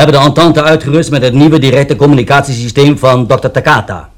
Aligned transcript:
We 0.00 0.06
hebben 0.06 0.22
de 0.22 0.28
Entente 0.28 0.62
uitgerust 0.62 1.10
met 1.10 1.22
het 1.22 1.34
nieuwe 1.34 1.58
directe 1.58 1.96
communicatiesysteem 1.96 2.98
van 2.98 3.26
Dr. 3.26 3.48
Takata. 3.48 4.10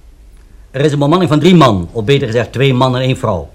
Er 0.70 0.81
is 0.81 0.93
een 0.93 0.98
bemanning 0.98 1.31
van 1.31 1.41
drie 1.41 1.55
man, 1.55 1.89
of 1.93 2.05
beter 2.05 2.27
gezegd 2.27 2.53
twee 2.53 2.75
man 2.75 2.97
en 2.97 3.03
één 3.03 3.17
vrouw. 3.17 3.51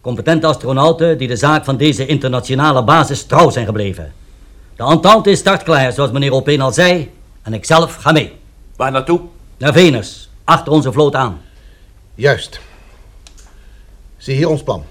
Competente 0.00 0.46
astronauten 0.46 1.18
die 1.18 1.28
de 1.28 1.36
zaak 1.36 1.64
van 1.64 1.76
deze 1.76 2.06
internationale 2.06 2.84
basis 2.84 3.24
trouw 3.24 3.50
zijn 3.50 3.66
gebleven. 3.66 4.12
De 4.76 4.84
Entente 4.84 5.30
is 5.30 5.38
startklaar, 5.38 5.92
zoals 5.92 6.10
meneer 6.10 6.32
Opeen 6.32 6.60
al 6.60 6.72
zei, 6.72 7.10
en 7.42 7.54
ik 7.54 7.64
zelf 7.64 7.94
ga 7.94 8.12
mee. 8.12 8.32
Waar 8.76 8.90
naartoe? 8.90 9.20
Naar 9.58 9.72
Venus, 9.72 10.30
achter 10.44 10.72
onze 10.72 10.92
vloot 10.92 11.14
aan. 11.14 11.40
Juist. 12.14 12.60
Zie 14.16 14.36
hier 14.36 14.48
ons 14.48 14.62
plan. 14.62 14.84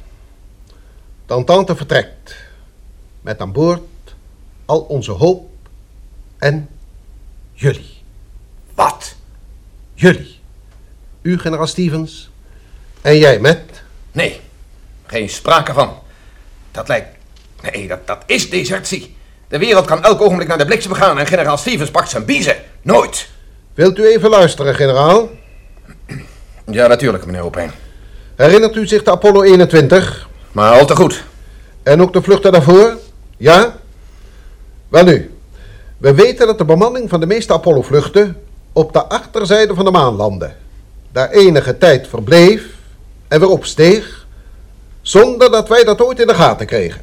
De 1.26 1.34
Entente 1.34 1.76
vertrekt. 1.76 2.36
Met 3.22 3.42
aan 3.42 3.52
boord 3.52 3.82
al 4.66 4.80
onze 4.80 5.12
hoop 5.12 5.52
en 6.44 6.70
jullie. 7.54 8.02
Wat? 8.74 9.16
Jullie. 9.94 10.40
U, 11.22 11.40
generaal 11.40 11.68
Stevens. 11.68 12.30
En 13.02 13.18
jij 13.18 13.40
met. 13.40 13.60
Nee, 14.12 14.40
geen 15.06 15.30
sprake 15.30 15.74
van. 15.74 15.98
Dat 16.72 16.88
lijkt... 16.88 17.08
Nee, 17.62 17.88
dat, 17.88 18.08
dat 18.08 18.24
is 18.26 18.50
desertie. 18.50 19.16
De 19.48 19.58
wereld 19.58 19.86
kan 19.86 20.04
elk 20.04 20.22
ogenblik 20.22 20.48
naar 20.48 20.58
de 20.58 20.66
bliksem 20.66 20.94
gaan 20.94 21.20
en 21.20 21.28
generaal 21.28 21.58
Stevens 21.58 21.92
pakt 21.92 22.10
zijn 22.10 22.26
biezen. 22.26 22.56
Nooit. 22.82 23.30
Wilt 23.74 23.98
u 23.98 24.06
even 24.06 24.30
luisteren, 24.30 24.76
generaal? 24.76 25.30
Ja, 26.66 26.88
natuurlijk, 26.88 27.26
meneer 27.26 27.44
Opeen. 27.44 27.72
Herinnert 28.36 28.76
u 28.76 28.88
zich 28.88 29.04
de 29.04 29.12
Apollo 29.12 29.42
21? 29.42 30.28
Maar 30.52 30.80
al 30.80 30.86
te 30.86 30.96
goed. 30.96 31.24
En 31.84 32.02
ook 32.02 32.14
de 32.14 32.22
vluchten 32.22 32.52
daarvoor? 32.52 32.98
Ja? 33.38 33.76
Wel 34.90 35.04
nu, 35.04 35.33
we 36.04 36.14
weten 36.14 36.48
dat 36.48 36.58
de 36.58 36.66
bemanning 36.66 37.10
van 37.10 37.20
de 37.20 37.26
meeste 37.26 37.54
Apollo-vluchten 37.54 38.38
op 38.74 38.94
de 38.94 39.06
achterzijde 39.06 39.76
van 39.76 39.86
de 39.86 39.92
maan 39.92 40.16
landde. 40.16 40.54
Daar 41.12 41.30
enige 41.30 41.78
tijd 41.78 42.08
verbleef 42.08 42.66
en 43.28 43.40
weer 43.40 43.50
opsteeg, 43.50 44.28
zonder 45.02 45.52
dat 45.52 45.68
wij 45.68 45.84
dat 45.84 46.02
ooit 46.02 46.20
in 46.20 46.28
de 46.28 46.34
gaten 46.34 46.66
kregen. 46.66 47.02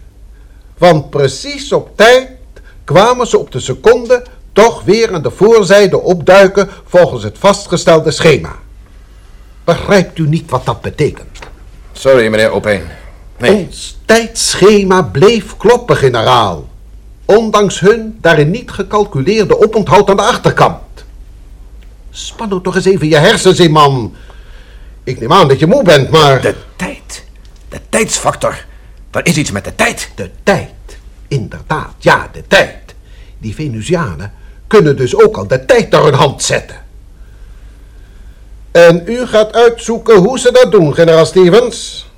Want 0.78 1.10
precies 1.10 1.72
op 1.72 1.96
tijd 1.96 2.28
kwamen 2.84 3.26
ze 3.26 3.38
op 3.38 3.52
de 3.52 3.60
seconde 3.60 4.22
toch 4.52 4.82
weer 4.82 5.14
aan 5.14 5.22
de 5.22 5.30
voorzijde 5.30 6.00
opduiken 6.00 6.68
volgens 6.84 7.22
het 7.22 7.38
vastgestelde 7.38 8.10
schema. 8.10 8.56
Begrijpt 9.64 10.18
u 10.18 10.28
niet 10.28 10.50
wat 10.50 10.64
dat 10.64 10.80
betekent? 10.80 11.38
Sorry, 11.92 12.28
meneer 12.28 12.50
Opeen. 12.50 12.82
Nee. 13.38 13.54
Ons 13.54 13.98
tijdschema 14.04 15.02
bleef 15.02 15.56
kloppen, 15.56 15.96
generaal. 15.96 16.69
Ondanks 17.36 17.80
hun 17.80 18.18
daarin 18.20 18.50
niet 18.50 18.70
gecalculeerde 18.70 19.60
oponthoud 19.60 20.10
aan 20.10 20.16
de 20.16 20.22
achterkant. 20.22 21.04
Span 22.10 22.48
nou 22.48 22.62
toch 22.62 22.74
eens 22.74 22.84
even 22.84 23.08
je 23.08 23.16
hersens 23.16 23.60
in, 23.60 23.70
man. 23.70 24.14
Ik 25.04 25.20
neem 25.20 25.32
aan 25.32 25.48
dat 25.48 25.58
je 25.58 25.66
moe 25.66 25.82
bent, 25.82 26.10
maar... 26.10 26.40
De 26.40 26.54
tijd. 26.76 27.24
De 27.68 27.80
tijdsfactor. 27.88 28.64
Er 29.10 29.26
is 29.26 29.36
iets 29.36 29.50
met 29.50 29.64
de 29.64 29.74
tijd. 29.74 30.10
De 30.14 30.30
tijd. 30.42 30.70
Inderdaad, 31.28 31.94
ja, 31.98 32.28
de 32.32 32.42
tijd. 32.48 32.94
Die 33.38 33.54
Venusianen 33.54 34.32
kunnen 34.66 34.96
dus 34.96 35.16
ook 35.16 35.36
al 35.36 35.46
de 35.46 35.64
tijd 35.64 35.90
naar 35.90 36.02
hun 36.02 36.14
hand 36.14 36.42
zetten. 36.42 36.76
En 38.70 39.02
u 39.06 39.26
gaat 39.26 39.52
uitzoeken 39.52 40.16
hoe 40.16 40.38
ze 40.38 40.52
dat 40.52 40.72
doen, 40.72 40.94
generaal 40.94 41.26
Stevens. 41.26 42.08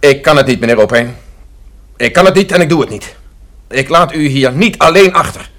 Ik 0.00 0.22
kan 0.22 0.36
het 0.36 0.46
niet, 0.46 0.60
meneer 0.60 0.80
Opeen. 0.80 1.16
Ik 1.96 2.12
kan 2.12 2.24
het 2.24 2.34
niet 2.34 2.52
en 2.52 2.60
ik 2.60 2.68
doe 2.68 2.80
het 2.80 2.90
niet. 2.90 3.16
Ik 3.68 3.88
laat 3.88 4.14
u 4.14 4.26
hier 4.26 4.52
niet 4.52 4.78
alleen 4.78 5.12
achter. 5.12 5.50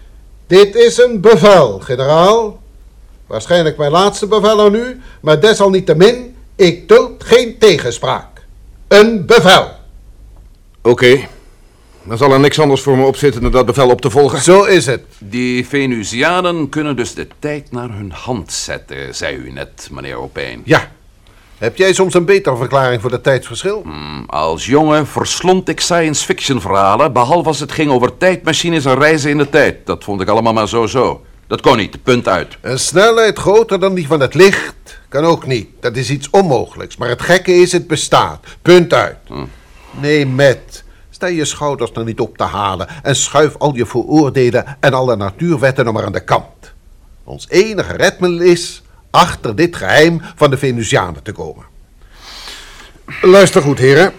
Dit 0.47 0.75
is 0.75 0.97
een 0.97 1.22
bevel, 1.22 1.80
generaal. 1.80 2.62
Waarschijnlijk 3.28 3.78
mijn 3.78 3.92
laatste 3.92 4.28
bevel 4.28 4.62
aan 4.62 4.75
u, 4.75 5.02
maar 5.22 5.40
desalniettemin, 5.40 6.36
ik 6.56 6.88
duld 6.88 7.24
geen 7.24 7.58
tegenspraak. 7.58 8.46
Een 8.88 9.25
bevel. 9.25 9.72
Oké. 10.81 11.28
Dan 12.03 12.18
zal 12.18 12.31
er 12.31 12.40
niks 12.40 12.59
anders 12.59 12.81
voor 12.81 12.97
me 12.97 13.06
opzitten 13.06 13.42
dan 13.42 13.52
dat 13.52 13.66
bevel 13.66 13.90
op 13.90 14.02
te 14.02 14.09
volgen. 14.09 14.41
Zo 14.41 14.64
is 14.64 14.86
het. 14.86 15.02
Die 15.20 15.68
Venusianen 15.68 16.70
kunnen 16.70 16.96
dus 16.96 17.14
de 17.14 17.28
tijd 17.40 17.72
naar 17.72 17.90
hun 17.90 18.12
hand 18.12 18.52
zetten, 18.52 19.16
zei 19.16 19.36
u 19.36 19.52
net, 19.52 19.88
meneer 19.91 20.16
Opeen. 20.16 20.62
Ja. 20.66 20.91
Heb 21.59 21.78
jij 21.78 21.94
soms 21.94 22.14
een 22.14 22.25
betere 22.25 22.58
verklaring 22.58 23.02
voor 23.02 23.12
het 23.12 23.24
tijdsverschil? 23.24 23.86
Als 24.28 24.66
jongen 24.66 25.08
verslond 25.08 25.70
ik 25.70 25.80
science 25.80 26.25
fiction 26.25 26.62
verhalen, 26.62 27.14
behalve 27.14 27.47
als 27.47 27.59
het 27.59 27.72
ging 27.72 27.92
over 27.92 28.18
tijdmachines 28.18 28.86
en 28.86 29.00
reizen 29.00 29.30
in 29.30 29.38
de 29.38 29.50
tijd. 29.50 29.86
Dat 29.86 30.03
vond 30.03 30.22
ik 30.22 30.28
allemaal 30.28 30.53
maar 30.53 30.68
zo-zo. 30.68 31.22
Dat 31.47 31.62
kon 31.62 31.78
niet, 31.78 32.03
punt 32.03 32.28
uit. 32.28 32.58
Een 32.62 32.80
snelheid 32.80 33.38
groter 33.38 33.80
dan 33.80 33.94
die 33.94 34.08
van 34.08 34.20
het 34.20 34.34
licht 34.34 35.00
kan 35.09 35.24
ook 35.24 35.46
niet. 35.46 35.68
Dat 35.80 35.96
is 35.96 36.09
iets 36.09 36.30
onmogelijks. 36.30 36.97
Maar 36.97 37.09
het 37.09 37.22
gekke 37.22 37.53
is, 37.53 37.72
het 37.72 37.88
bestaat. 37.88 38.46
Punt 38.62 38.94
uit. 38.94 39.18
Nee, 39.91 40.26
met. 40.26 40.84
Sta 41.09 41.28
je 41.28 41.46
schouders 41.46 41.91
nou 41.91 42.06
niet 42.06 42.20
op 42.20 42.38
te 42.38 42.44
halen 42.44 42.88
en 43.03 43.16
schuif 43.16 43.56
al 43.58 43.76
je 43.76 43.86
vooroordelen 43.86 44.78
en 44.80 44.94
alle 44.94 45.16
natuurwetten 45.16 45.86
nog 45.86 45.94
maar 45.94 46.06
aan 46.06 46.12
de 46.12 46.24
kant. 46.24 46.74
Ons 47.24 47.46
enige 47.50 47.94
redmiddel 47.94 48.40
is 48.40 48.81
achter 49.12 49.56
dit 49.56 49.75
geheim 49.75 50.22
van 50.36 50.50
de 50.50 50.58
Venusianen 50.58 51.24
te 51.24 51.31
komen. 51.31 51.66
Luister 53.22 53.62
goed, 53.62 53.80
heren. 53.80 54.14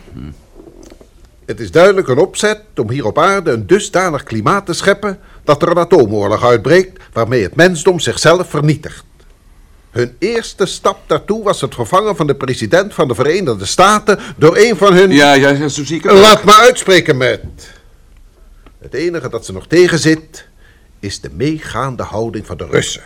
Het 1.45 1.61
is 1.61 1.71
duidelijk 1.71 2.09
een 2.09 2.19
opzet 2.19 2.61
om 2.77 2.91
hier 2.91 3.05
op 3.05 3.19
aarde 3.19 3.51
een 3.51 3.67
dusdanig 3.67 4.23
klimaat 4.23 4.67
te 4.67 4.73
scheppen 4.73 5.19
dat 5.45 5.63
er 5.63 5.69
een 5.69 5.79
atoomoorlog 5.79 6.45
uitbreekt 6.45 7.03
waarmee 7.13 7.43
het 7.43 7.55
mensdom 7.55 8.01
zichzelf 8.01 8.51
vernietigt. 8.51 9.05
Hun 9.91 10.17
eerste 10.19 10.67
stap 10.67 10.99
daartoe 11.07 11.43
was 11.45 11.61
het 11.61 11.75
vervangen 11.75 12.17
van 12.17 12.27
de 12.27 12.35
president 12.35 12.95
van 12.95 13.09
de 13.09 13.15
Verenigde 13.15 13.65
Staten 13.65 14.19
door 14.37 14.57
een 14.57 14.77
van 14.77 14.93
hun... 14.93 15.11
Ja, 15.11 15.33
ja, 15.33 15.49
ja, 15.49 15.69
zo 15.69 15.85
zie 15.85 15.97
ik 15.97 16.03
het. 16.03 16.13
Laat 16.13 16.45
me 16.45 16.55
uitspreken, 16.55 17.17
met. 17.17 17.45
Het 18.81 18.95
enige 18.95 19.29
dat 19.29 19.45
ze 19.45 19.53
nog 19.53 19.67
tegen 19.67 19.99
zit, 19.99 20.47
is 21.01 21.21
de 21.21 21.31
meegaande 21.33 22.03
houding 22.03 22.47
van 22.47 22.57
de 22.57 22.67
Russen. 22.67 23.03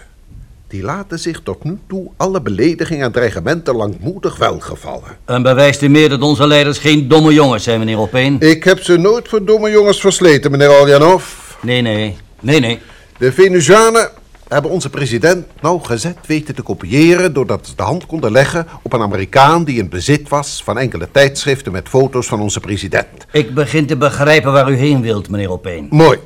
Die 0.69 0.83
laten 0.83 1.19
zich 1.19 1.41
tot 1.43 1.65
nu 1.65 1.79
toe 1.87 2.11
alle 2.17 2.41
beledigingen 2.41 3.05
en 3.05 3.13
dreigementen 3.13 3.77
langmoedig 3.77 4.37
welgevallen. 4.37 5.17
En 5.25 5.43
bewijst 5.43 5.83
u 5.83 5.89
meer 5.89 6.09
dat 6.09 6.21
onze 6.21 6.47
leiders 6.47 6.79
geen 6.79 7.09
domme 7.09 7.33
jongens 7.33 7.65
zijn, 7.65 7.79
meneer 7.79 7.99
Opeen? 7.99 8.41
Ik 8.41 8.65
heb 8.65 8.83
ze 8.83 8.97
nooit 8.97 9.29
voor 9.29 9.45
domme 9.45 9.71
jongens 9.71 10.01
versleten, 10.01 10.51
meneer 10.51 10.81
Oljanov. 10.81 11.25
Nee, 11.63 11.81
nee. 11.81 12.17
Nee, 12.41 12.61
nee. 12.61 12.79
De 13.19 13.33
Venusianen 13.33 14.11
hebben 14.49 14.71
onze 14.71 14.91
president 14.91 15.47
nauwgezet 15.61 16.17
weten 16.27 16.55
te 16.55 16.63
kopiëren... 16.63 17.33
doordat 17.33 17.67
ze 17.67 17.77
de 17.77 17.83
hand 17.83 18.07
konden 18.07 18.33
leggen 18.33 18.67
op 18.83 18.93
een 18.93 19.01
Amerikaan 19.01 19.65
die 19.65 19.79
in 19.79 19.89
bezit 19.89 20.29
was... 20.29 20.63
van 20.65 20.79
enkele 20.79 21.09
tijdschriften 21.11 21.73
met 21.73 21.89
foto's 21.89 22.27
van 22.27 22.41
onze 22.41 22.61
president. 22.61 23.07
Ik 23.33 23.55
begin 23.55 23.87
te 23.87 23.97
begrijpen 23.97 24.53
waar 24.53 24.71
u 24.71 24.77
heen 24.77 25.03
wilt, 25.03 25.31
meneer 25.31 25.51
Opeen. 25.51 25.87
Mooi. 25.91 26.19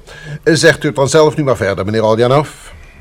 Zegt 0.44 0.85
u 0.85 0.87
het 0.87 0.96
dan 0.96 1.08
zelf 1.08 1.37
nu 1.37 1.43
maar 1.44 1.56
verder, 1.56 1.85
meneer 1.85 2.05
Oljanov. 2.05 2.49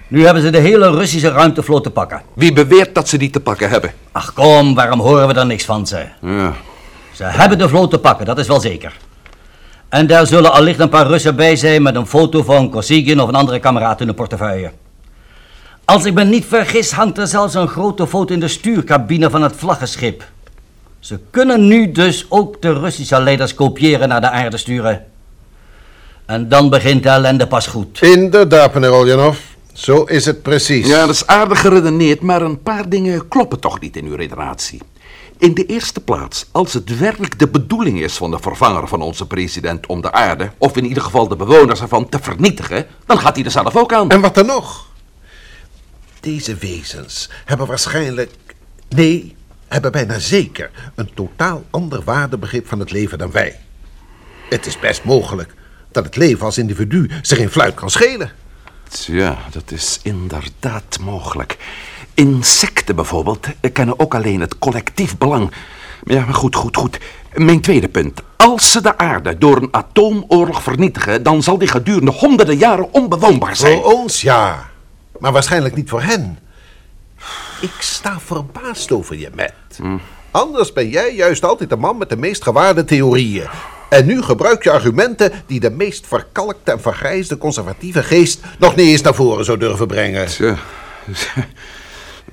Nu 0.07 0.25
hebben 0.25 0.43
ze 0.43 0.49
de 0.49 0.57
hele 0.57 0.89
Russische 0.89 1.29
ruimtevloot 1.29 1.83
te 1.83 1.89
pakken. 1.89 2.21
Wie 2.33 2.53
beweert 2.53 2.95
dat 2.95 3.09
ze 3.09 3.17
die 3.17 3.29
te 3.29 3.39
pakken 3.39 3.69
hebben? 3.69 3.93
Ach 4.11 4.33
kom, 4.33 4.75
waarom 4.75 4.99
horen 4.99 5.27
we 5.27 5.33
daar 5.33 5.45
niks 5.45 5.65
van 5.65 5.87
ze? 5.87 6.05
Ja. 6.21 6.53
Ze 7.13 7.23
hebben 7.23 7.57
de 7.57 7.69
vloot 7.69 7.89
te 7.89 7.99
pakken, 7.99 8.25
dat 8.25 8.37
is 8.37 8.47
wel 8.47 8.59
zeker. 8.59 8.97
En 9.89 10.07
daar 10.07 10.27
zullen 10.27 10.53
allicht 10.53 10.79
een 10.79 10.89
paar 10.89 11.07
Russen 11.07 11.35
bij 11.35 11.55
zijn 11.55 11.81
met 11.81 11.95
een 11.95 12.07
foto 12.07 12.43
van 12.43 12.69
Kosygin 12.69 13.21
of 13.21 13.27
een 13.27 13.35
andere 13.35 13.59
kameraad 13.59 14.01
in 14.01 14.07
de 14.07 14.13
portefeuille. 14.13 14.71
Als 15.85 16.05
ik 16.05 16.13
me 16.13 16.23
niet 16.23 16.45
vergis, 16.45 16.91
hangt 16.91 17.17
er 17.17 17.27
zelfs 17.27 17.53
een 17.53 17.67
grote 17.67 18.07
foto 18.07 18.33
in 18.33 18.39
de 18.39 18.47
stuurcabine 18.47 19.29
van 19.29 19.41
het 19.41 19.55
vlaggenschip. 19.55 20.23
Ze 20.99 21.19
kunnen 21.31 21.67
nu 21.67 21.91
dus 21.91 22.25
ook 22.29 22.61
de 22.61 22.73
Russische 22.73 23.21
leiders 23.21 23.53
kopiëren 23.53 24.07
naar 24.07 24.21
de 24.21 24.29
aarde 24.29 24.57
sturen. 24.57 25.05
En 26.25 26.49
dan 26.49 26.69
begint 26.69 27.03
de 27.03 27.09
ellende 27.09 27.47
pas 27.47 27.67
goed. 27.67 28.01
Inderdaad, 28.01 28.73
meneer 28.73 28.91
Oljanov. 28.91 29.46
Zo 29.77 30.03
is 30.03 30.25
het 30.25 30.41
precies. 30.41 30.87
Ja, 30.87 30.99
dat 30.99 31.15
is 31.15 31.27
aardig 31.27 31.61
geredeneerd, 31.61 32.21
maar 32.21 32.41
een 32.41 32.61
paar 32.61 32.89
dingen 32.89 33.27
kloppen 33.27 33.59
toch 33.59 33.79
niet 33.79 33.95
in 33.95 34.05
uw 34.05 34.15
redenatie. 34.15 34.81
In 35.37 35.53
de 35.53 35.65
eerste 35.65 35.99
plaats, 35.99 36.45
als 36.51 36.73
het 36.73 36.99
werkelijk 36.99 37.39
de 37.39 37.47
bedoeling 37.47 38.01
is 38.01 38.13
van 38.13 38.31
de 38.31 38.39
vervanger 38.39 38.87
van 38.87 39.01
onze 39.01 39.27
president 39.27 39.85
om 39.85 40.01
de 40.01 40.11
aarde, 40.11 40.51
of 40.57 40.77
in 40.77 40.85
ieder 40.85 41.03
geval 41.03 41.27
de 41.27 41.35
bewoners 41.35 41.81
ervan, 41.81 42.09
te 42.09 42.19
vernietigen, 42.21 42.87
dan 43.05 43.19
gaat 43.19 43.35
hij 43.35 43.45
er 43.45 43.51
zelf 43.51 43.75
ook 43.75 43.93
aan. 43.93 44.09
En 44.09 44.21
wat 44.21 44.35
dan 44.35 44.45
nog? 44.45 44.87
Deze 46.19 46.55
wezens 46.55 47.29
hebben 47.45 47.67
waarschijnlijk, 47.67 48.31
nee, 48.89 49.35
hebben 49.67 49.91
bijna 49.91 50.19
zeker 50.19 50.71
een 50.95 51.13
totaal 51.13 51.63
ander 51.69 52.03
waardebegrip 52.03 52.67
van 52.67 52.79
het 52.79 52.91
leven 52.91 53.17
dan 53.17 53.31
wij. 53.31 53.59
Het 54.49 54.65
is 54.65 54.79
best 54.79 55.03
mogelijk 55.03 55.53
dat 55.91 56.05
het 56.05 56.15
leven 56.15 56.45
als 56.45 56.57
individu 56.57 57.09
zich 57.21 57.39
in 57.39 57.49
fluit 57.49 57.73
kan 57.73 57.89
schelen. 57.89 58.45
Ja, 58.95 59.37
dat 59.51 59.71
is 59.71 59.99
inderdaad 60.03 60.99
mogelijk. 61.01 61.57
Insecten 62.13 62.95
bijvoorbeeld 62.95 63.47
kennen 63.73 63.99
ook 63.99 64.15
alleen 64.15 64.41
het 64.41 64.59
collectief 64.59 65.17
belang. 65.17 65.51
Ja, 66.03 66.25
maar 66.25 66.33
goed, 66.33 66.55
goed, 66.55 66.77
goed. 66.77 66.99
Mijn 67.33 67.61
tweede 67.61 67.87
punt. 67.87 68.21
Als 68.37 68.71
ze 68.71 68.81
de 68.81 68.97
aarde 68.97 69.37
door 69.37 69.57
een 69.57 69.67
atoomoorlog 69.71 70.63
vernietigen, 70.63 71.23
dan 71.23 71.43
zal 71.43 71.57
die 71.57 71.67
gedurende 71.67 72.11
honderden 72.11 72.57
jaren 72.57 72.93
onbewoonbaar 72.93 73.55
zijn. 73.55 73.81
Voor 73.81 73.93
ons 73.93 74.21
ja, 74.21 74.69
maar 75.19 75.31
waarschijnlijk 75.31 75.75
niet 75.75 75.89
voor 75.89 76.01
hen. 76.01 76.39
Ik 77.61 77.75
sta 77.79 78.19
verbaasd 78.19 78.91
over 78.91 79.17
je, 79.17 79.29
Matt. 79.35 80.01
Anders 80.31 80.73
ben 80.73 80.89
jij 80.89 81.15
juist 81.15 81.43
altijd 81.45 81.69
de 81.69 81.75
man 81.75 81.97
met 81.97 82.09
de 82.09 82.17
meest 82.17 82.43
gewaarde 82.43 82.85
theorieën. 82.85 83.47
En 83.89 84.05
nu 84.05 84.21
gebruik 84.21 84.63
je 84.63 84.71
argumenten 84.71 85.31
die 85.45 85.59
de 85.59 85.69
meest 85.69 86.07
verkalkte 86.07 86.71
en 86.71 86.81
vergrijsde 86.81 87.37
conservatieve 87.37 88.03
geest 88.03 88.39
nog 88.59 88.75
niet 88.75 88.87
eens 88.87 89.01
naar 89.01 89.15
voren 89.15 89.45
zou 89.45 89.57
durven 89.57 89.87
brengen. 89.87 90.27
Tja, 90.27 90.57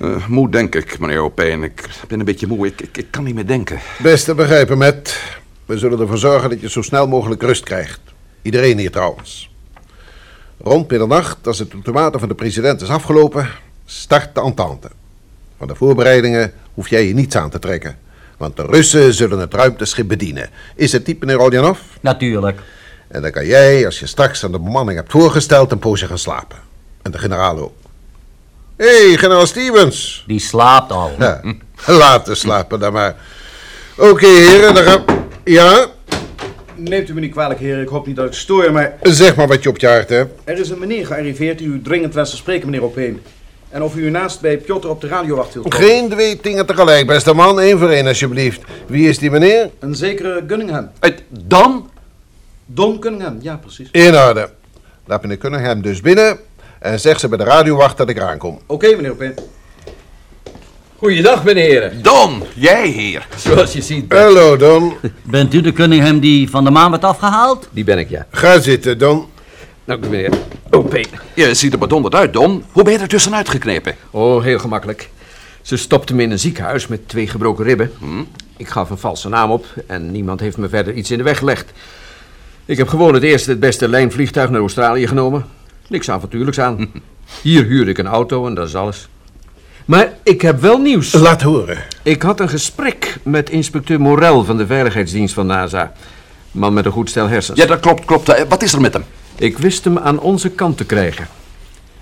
eh, 0.01 0.29
moe 0.29 0.51
denk 0.51 0.75
ik, 0.75 0.99
meneer 0.99 1.19
Opeen. 1.19 1.62
Ik 1.62 1.89
ben 2.09 2.19
een 2.19 2.25
beetje 2.25 2.47
moe. 2.47 2.67
Ik, 2.67 2.81
ik, 2.81 2.97
ik 2.97 3.06
kan 3.11 3.25
niet 3.25 3.35
meer 3.35 3.47
denken. 3.47 3.81
Best 4.03 4.25
te 4.25 4.35
begrijpen, 4.35 4.79
Matt. 4.79 5.21
We 5.67 5.79
zullen 5.79 6.01
ervoor 6.01 6.19
zorgen 6.19 6.51
dat 6.51 6.61
je 6.61 6.71
zo 6.71 6.83
snel 6.83 7.06
mogelijk 7.09 7.43
rust 7.43 7.65
krijgt. 7.65 8.01
Iedereen 8.43 8.79
hier 8.79 8.91
trouwens. 8.91 9.51
Rond 10.61 10.91
middernacht, 10.91 11.47
als 11.47 11.59
het 11.59 11.73
ultimatum 11.73 12.21
van 12.21 12.29
de 12.29 12.35
president 12.35 12.81
is 12.81 12.89
afgelopen, 12.89 13.49
start 13.85 14.35
de 14.35 14.41
entente. 14.41 14.91
Van 15.59 15.67
de 15.67 15.75
voorbereidingen 15.75 16.53
hoef 16.75 16.89
jij 16.89 17.06
je 17.06 17.15
niets 17.15 17.37
aan 17.37 17.51
te 17.51 17.59
trekken. 17.59 17.99
Want 18.36 18.56
de 18.56 18.62
Russen 18.62 19.14
zullen 19.14 19.38
het 19.38 19.54
ruimteschip 19.54 20.08
bedienen. 20.08 20.50
Is 20.75 20.92
het 20.92 21.06
niet, 21.06 21.20
meneer 21.20 21.38
Oljanov? 21.40 21.78
Natuurlijk. 22.00 22.58
En 23.08 23.22
dan 23.22 23.31
kan 23.31 23.46
jij, 23.46 23.86
als 23.86 23.98
je 23.98 24.06
straks 24.06 24.44
aan 24.44 24.52
de 24.52 24.58
bemanning 24.58 24.98
hebt 24.98 25.10
voorgesteld, 25.10 25.72
een 25.72 25.78
poosje 25.78 26.06
gaan 26.06 26.19
slapen. 26.19 26.58
En 27.02 27.10
de 27.10 27.19
generaal 27.19 27.58
ook. 27.58 27.72
Hé, 28.76 29.06
hey, 29.06 29.16
generaal 29.16 29.46
Stevens. 29.46 30.25
Die 30.26 30.40
slaapt 30.40 30.92
al. 30.92 31.12
Ja, 31.19 31.40
laten 31.86 32.36
slapen 32.36 32.81
dan 32.81 32.92
maar. 32.92 33.16
Oké, 33.96 34.26
heren, 34.26 34.75
dan 34.75 34.84
gaan... 34.84 35.04
Ja, 35.44 35.86
Neemt 36.76 37.08
u 37.08 37.14
me 37.14 37.20
niet 37.20 37.31
kwalijk, 37.31 37.60
heer. 37.60 37.81
Ik 37.81 37.88
hoop 37.88 38.06
niet 38.06 38.16
dat 38.16 38.26
ik 38.26 38.32
stoor, 38.32 38.72
maar 38.72 38.96
zeg 39.02 39.36
maar 39.36 39.46
wat 39.46 39.62
je 39.62 39.69
op 39.69 39.78
je 39.78 39.86
hart 39.86 40.08
hebt. 40.08 40.40
er 40.44 40.58
is 40.58 40.70
een 40.70 40.78
meneer 40.78 41.06
gearriveerd 41.06 41.58
die 41.58 41.66
u 41.66 41.82
dringend 41.82 42.14
wenst 42.14 42.31
te 42.31 42.36
spreken, 42.36 42.66
meneer 42.66 42.84
Opeen. 42.84 43.22
En 43.75 43.82
of 43.82 43.97
u 43.97 44.11
naast 44.11 44.41
bij 44.41 44.59
Piotr 44.59 44.88
op 44.88 45.00
de 45.00 45.06
radiowacht 45.09 45.55
wilt 45.55 45.69
komen. 45.69 45.88
Geen 45.88 46.09
twee 46.11 46.38
dingen 46.43 46.67
tegelijk, 46.67 47.06
beste 47.06 47.32
man. 47.35 47.59
Eén 47.61 47.79
voor 47.79 47.88
één, 47.91 48.06
alsjeblieft. 48.06 48.61
Wie 48.87 49.09
is 49.09 49.19
die 49.19 49.31
meneer? 49.31 49.71
Een 49.79 49.94
zekere 49.94 50.44
Gunningham. 50.47 50.91
Eh, 51.00 51.11
Dan? 51.29 51.91
Don 52.67 52.99
Cunningham, 53.00 53.38
ja 53.41 53.56
precies. 53.56 53.88
In 53.91 54.17
orde. 54.17 54.49
Laat 55.06 55.23
meneer 55.23 55.38
Cunningham 55.38 55.82
dus 55.82 56.00
binnen. 56.00 56.38
En 56.79 57.00
zeg 57.00 57.21
ze 57.21 57.29
bij 57.29 57.38
de 57.38 57.44
radiowacht 57.44 57.97
dat 57.97 58.09
ik 58.09 58.17
eraan 58.17 58.38
kom. 58.38 58.59
Oké, 58.67 58.87
meneer 58.94 59.11
Opeen. 59.11 59.35
Goeiedag, 60.99 61.44
meneer. 61.44 61.93
Dan, 62.03 62.43
jij 62.55 62.88
heer. 62.88 63.27
Zoals 63.37 63.73
je 63.73 63.82
ziet, 63.82 64.09
ben- 64.09 64.19
Hallo, 64.23 64.56
Don. 64.56 64.94
Bent 65.23 65.55
u 65.55 65.61
de 65.61 65.73
Cunningham 65.73 66.20
die 66.20 66.50
van 66.50 66.65
de 66.65 66.70
maan 66.70 66.91
werd 66.91 67.05
afgehaald? 67.05 67.69
die 67.70 67.85
ben 67.85 67.99
ik, 67.99 68.09
ja. 68.09 68.27
Ga 68.31 68.61
zitten, 68.61 68.99
Don. 68.99 69.27
Dank 69.85 70.05
u, 70.05 70.09
meneer. 70.09 70.31
Je 71.35 71.55
ziet 71.55 71.73
er 71.73 71.79
bedonderd 71.79 72.15
uit, 72.15 72.32
Don. 72.32 72.65
Hoe 72.73 72.82
ben 72.82 72.93
je 72.93 72.99
er 72.99 73.09
tussenuit 73.09 73.49
geknepen? 73.49 73.94
Oh, 74.11 74.43
heel 74.43 74.59
gemakkelijk. 74.59 75.11
Ze 75.62 75.76
stopte 75.76 76.15
me 76.15 76.23
in 76.23 76.31
een 76.31 76.38
ziekenhuis 76.38 76.87
met 76.87 77.09
twee 77.09 77.26
gebroken 77.29 77.65
ribben. 77.65 77.93
Ik 78.56 78.69
gaf 78.69 78.91
een 78.91 78.99
valse 78.99 79.29
naam 79.29 79.50
op 79.50 79.67
en 79.87 80.11
niemand 80.11 80.41
heeft 80.41 80.56
me 80.56 80.69
verder 80.69 80.94
iets 80.94 81.11
in 81.11 81.19
de 81.19 81.25
weg 81.25 81.38
gelegd. 81.38 81.73
Ik 82.65 82.76
heb 82.76 82.88
gewoon 82.88 83.15
het 83.15 83.23
eerste 83.23 83.50
het 83.50 83.61
beste 83.61 83.88
lijnvliegtuig 83.88 84.50
naar 84.50 84.61
Australië 84.61 85.06
genomen. 85.06 85.44
Niks 85.88 86.11
avontuurlijks 86.11 86.61
aan. 86.61 86.91
Hier 87.43 87.65
huurde 87.65 87.91
ik 87.91 87.99
een 87.99 88.06
auto 88.06 88.47
en 88.47 88.55
dat 88.55 88.69
is 88.69 88.75
alles. 88.75 89.09
Maar 89.85 90.12
ik 90.23 90.41
heb 90.43 90.61
wel 90.61 90.79
nieuws. 90.79 91.12
Laat 91.12 91.43
horen. 91.43 91.79
Ik 92.03 92.23
had 92.23 92.41
een 92.41 92.49
gesprek 92.49 93.17
met 93.23 93.50
inspecteur 93.50 94.00
Morel 94.00 94.44
van 94.44 94.56
de 94.56 94.67
Veiligheidsdienst 94.67 95.35
van 95.35 95.47
NASA. 95.47 95.93
Man 96.50 96.73
met 96.75 96.85
een 96.85 96.93
goed 96.93 97.09
stel 97.11 97.29
hersens. 97.29 97.59
Ja, 97.59 97.67
dat 97.67 97.81
klopt, 97.81 98.05
klopt. 98.05 98.29
Eh, 98.29 98.44
Wat 98.49 98.62
is 98.62 98.73
er 98.73 98.81
met 98.81 98.93
hem? 98.93 99.05
Ik 99.36 99.58
wist 99.58 99.84
hem 99.84 99.98
aan 99.98 100.20
onze 100.20 100.50
kant 100.50 100.76
te 100.76 100.84
krijgen. 100.84 101.26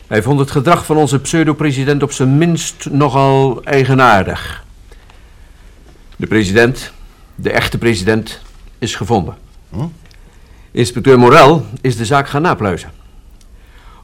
Hij 0.07 0.23
vond 0.23 0.39
het 0.39 0.51
gedrag 0.51 0.85
van 0.85 0.97
onze 0.97 1.21
pseudo-president 1.21 2.03
op 2.03 2.13
zijn 2.13 2.39
minst 2.39 2.91
nogal 2.91 3.65
eigenaardig. 3.65 4.65
De 6.17 6.27
president, 6.27 6.93
de 7.35 7.51
echte 7.51 7.79
president, 7.79 8.41
is 8.79 8.95
gevonden. 8.95 9.35
Inspecteur 10.71 11.19
Morel 11.19 11.67
is 11.81 11.97
de 11.97 12.05
zaak 12.05 12.29
gaan 12.29 12.43
napluizen. 12.43 12.91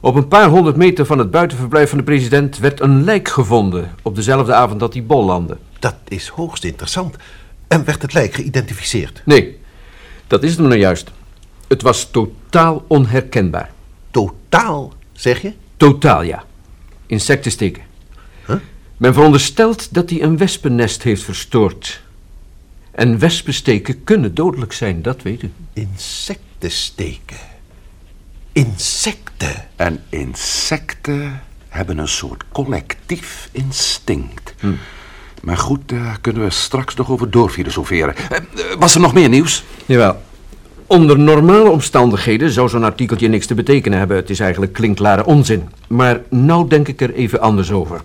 Op 0.01 0.15
een 0.15 0.27
paar 0.27 0.49
honderd 0.49 0.75
meter 0.75 1.05
van 1.05 1.17
het 1.17 1.31
buitenverblijf 1.31 1.89
van 1.89 1.97
de 1.97 2.03
president 2.03 2.57
werd 2.57 2.79
een 2.79 3.03
lijk 3.03 3.27
gevonden 3.27 3.95
op 4.01 4.15
dezelfde 4.15 4.53
avond 4.53 4.79
dat 4.79 4.93
hij 4.93 5.03
bol 5.03 5.25
landde. 5.25 5.57
Dat 5.79 5.95
is 6.07 6.27
hoogst 6.27 6.63
interessant. 6.63 7.15
En 7.67 7.85
werd 7.85 8.01
het 8.01 8.13
lijk 8.13 8.33
geïdentificeerd? 8.33 9.21
Nee, 9.25 9.57
dat 10.27 10.43
is 10.43 10.51
het 10.51 10.59
nou 10.59 10.77
juist. 10.77 11.11
Het 11.69 11.81
was 11.81 12.11
totaal 12.11 12.85
onherkenbaar. 12.87 13.71
Totaal, 14.11 14.93
zeg 15.13 15.41
je? 15.41 15.53
Totaal, 15.77 16.21
ja. 16.21 16.43
Insecten 17.05 17.51
steken. 17.51 17.83
Men 18.97 19.13
veronderstelt 19.13 19.93
dat 19.93 20.09
hij 20.09 20.21
een 20.21 20.37
wespennest 20.37 21.03
heeft 21.03 21.23
verstoord. 21.23 22.01
En 22.91 23.19
wespensteken 23.19 24.03
kunnen 24.03 24.33
dodelijk 24.33 24.73
zijn, 24.73 25.01
dat 25.01 25.21
weet 25.21 25.41
u. 25.43 25.51
Insecten 25.73 26.71
steken. 26.71 27.37
Insecten. 28.51 29.65
En 29.75 30.03
insecten 30.09 31.41
hebben 31.67 31.97
een 31.97 32.07
soort 32.07 32.43
collectief 32.51 33.49
instinct. 33.51 34.53
Maar 35.41 35.57
goed, 35.57 35.89
daar 35.89 36.19
kunnen 36.21 36.43
we 36.43 36.49
straks 36.49 36.95
nog 36.95 37.09
over 37.09 37.29
doorfilosoferen. 37.29 38.15
Eh, 38.15 38.37
eh, 38.37 38.43
was 38.79 38.95
er 38.95 39.01
nog 39.01 39.13
meer 39.13 39.29
nieuws? 39.29 39.63
Jawel. 39.85 40.21
Onder 40.89 41.19
normale 41.19 41.69
omstandigheden 41.69 42.51
zou 42.51 42.69
zo'n 42.69 42.83
artikeltje 42.83 43.27
niks 43.27 43.45
te 43.45 43.55
betekenen 43.55 43.99
hebben. 43.99 44.17
Het 44.17 44.29
is 44.29 44.39
eigenlijk 44.39 44.73
klinkklare 44.73 45.25
onzin. 45.25 45.69
Maar 45.87 46.21
nou 46.29 46.67
denk 46.67 46.87
ik 46.87 47.01
er 47.01 47.13
even 47.13 47.41
anders 47.41 47.71
over. 47.71 48.01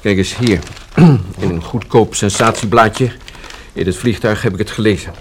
Kijk 0.00 0.16
eens 0.16 0.36
hier. 0.36 0.58
In 1.42 1.50
een 1.50 1.62
goedkoop 1.62 2.14
sensatieblaadje. 2.14 3.10
In 3.72 3.86
het 3.86 3.96
vliegtuig 3.96 4.42
heb 4.42 4.52
ik 4.52 4.58
het 4.58 4.70
gelezen. 4.70 5.12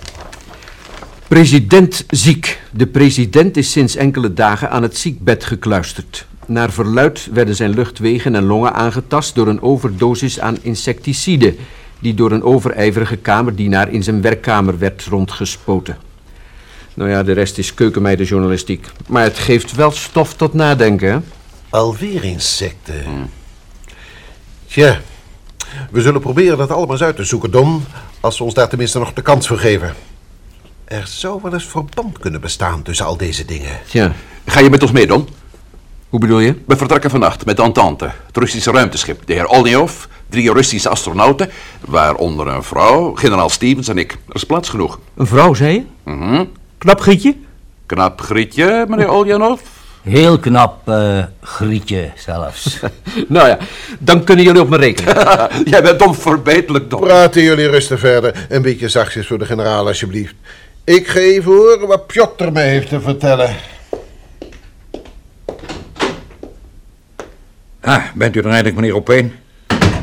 President 1.27 2.05
ziek. 2.07 2.62
De 2.71 2.88
president 2.88 3.57
is 3.57 3.71
sinds 3.71 3.95
enkele 3.95 4.33
dagen 4.33 4.69
aan 4.69 4.83
het 4.83 4.98
ziekbed 4.98 5.43
gekluisterd. 5.43 6.25
Naar 6.45 6.71
verluid 6.71 7.29
werden 7.33 7.55
zijn 7.55 7.74
luchtwegen 7.74 8.36
en 8.36 8.43
longen 8.43 8.74
aangetast 8.74 9.36
door 9.36 9.48
een 9.48 9.62
overdosis 9.62 10.39
aan 10.39 10.57
insecticide, 10.62 11.55
die 12.00 12.13
door 12.13 12.31
een 12.31 12.43
overijverige 12.43 13.17
kamerdienaar 13.17 13.91
in 13.91 14.03
zijn 14.03 14.21
werkkamer 14.21 14.77
werd 14.77 15.05
rondgespoten. 15.05 16.08
Nou 16.93 17.10
ja, 17.10 17.24
de 17.24 17.31
rest 17.31 17.58
is 17.58 17.74
keukenmeidenjournalistiek. 17.74 18.88
Maar 19.08 19.24
het 19.24 19.39
geeft 19.39 19.75
wel 19.75 19.91
stof 19.91 20.34
tot 20.34 20.53
nadenken, 20.53 21.12
hè? 21.12 21.17
Alweer 21.69 22.24
insecten. 22.24 23.29
Tja, 24.67 25.00
we 25.91 26.01
zullen 26.01 26.22
proberen 26.22 26.58
dat 26.58 26.72
allemaal 26.72 26.91
eens 26.96 27.03
uit 27.03 27.15
te 27.15 27.24
zoeken, 27.24 27.51
Don. 27.51 27.84
Als 28.19 28.38
we 28.38 28.43
ons 28.43 28.53
daar 28.53 28.69
tenminste 28.69 29.00
nog 29.00 29.13
de 29.13 29.22
kans 29.22 29.48
voor 29.48 29.58
geven. 29.58 29.93
Er 30.86 31.08
zou 31.08 31.39
wel 31.43 31.53
eens 31.53 31.65
verband 31.67 32.19
kunnen 32.19 32.41
bestaan 32.41 32.81
tussen 32.84 33.05
al 33.05 33.17
deze 33.17 33.46
dingen. 33.46 33.79
Tja, 33.88 34.13
Ga 34.46 34.60
je 34.60 34.69
met 34.69 34.81
ons 34.81 34.91
mee, 34.91 35.08
Don? 35.08 35.27
hoe 36.10 36.19
bedoel 36.19 36.39
je? 36.39 36.55
We 36.67 36.75
vertrekken 36.77 37.10
vannacht 37.10 37.46
met 37.46 37.58
de 37.58 37.63
Entente, 37.63 38.12
het 38.27 38.38
Russische 38.38 38.72
ruimteschip. 38.72 39.22
De 39.25 39.34
heer 39.34 39.46
Olniov, 39.48 39.93
drie 40.29 40.53
Russische 40.53 40.89
astronauten, 40.89 41.50
waaronder 41.79 42.48
een 42.48 42.63
vrouw, 42.63 43.15
generaal 43.15 43.50
Stevens 43.50 43.88
en 43.88 43.98
ik. 43.98 44.12
Er 44.12 44.36
is 44.36 44.43
plaats 44.43 44.69
genoeg. 44.69 45.00
Een 45.15 45.27
vrouw, 45.27 45.53
zei 45.53 45.74
je? 45.74 45.84
Mhm. 46.12 46.46
Knap 46.79 47.00
gietje? 47.00 47.36
Knap 47.86 48.21
grietje, 48.21 48.86
meneer 48.88 49.09
Oljanov. 49.09 49.62
Heel 50.01 50.39
knap, 50.39 50.89
eh 50.89 51.24
Grietje 51.41 52.12
zelfs. 52.15 52.79
Nou 53.27 53.48
ja, 53.48 53.57
dan 54.00 54.24
kunnen 54.24 54.45
jullie 54.45 54.62
op 54.62 54.69
me 54.69 54.77
rekenen. 54.77 55.15
Jij 55.71 55.81
bent 55.81 56.01
onverbeterlijk, 56.01 56.89
Don. 56.89 57.00
Praten 57.00 57.41
jullie 57.41 57.69
rustig 57.69 58.00
verder. 58.00 58.45
Een 58.50 58.62
beetje 58.62 58.89
zachtjes 58.89 59.27
voor 59.27 59.38
de 59.38 59.45
generaal, 59.45 59.88
alsjeblieft. 59.88 60.36
Ik 60.83 61.07
ga 61.07 61.19
even 61.19 61.51
horen 61.51 61.88
wat 61.88 62.07
Piotr 62.07 62.51
mij 62.51 62.69
heeft 62.69 62.89
te 62.89 63.01
vertellen. 63.01 63.55
Ah, 67.81 68.03
bent 68.15 68.36
u 68.36 68.39
er 68.39 68.45
eindelijk, 68.45 68.75
meneer 68.75 68.95
Opeen? 68.95 69.33